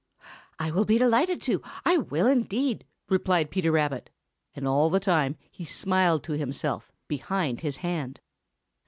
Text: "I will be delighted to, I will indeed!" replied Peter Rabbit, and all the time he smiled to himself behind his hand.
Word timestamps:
"I 0.57 0.71
will 0.71 0.83
be 0.85 0.97
delighted 0.97 1.43
to, 1.43 1.61
I 1.85 1.97
will 1.97 2.25
indeed!" 2.25 2.87
replied 3.07 3.51
Peter 3.51 3.71
Rabbit, 3.71 4.09
and 4.55 4.67
all 4.67 4.89
the 4.89 4.99
time 4.99 5.37
he 5.53 5.63
smiled 5.63 6.23
to 6.23 6.33
himself 6.33 6.91
behind 7.07 7.61
his 7.61 7.77
hand. 7.77 8.19